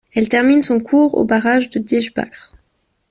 [0.15, 2.53] Elle termine son cours au barrage de Deesbach.